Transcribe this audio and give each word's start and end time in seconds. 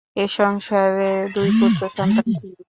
এ 0.15 0.25
সংসারে 0.31 1.11
দুই 1.35 1.49
পুত্র 1.59 1.81
সন্তান 1.97 2.27
ছিল। 2.33 2.51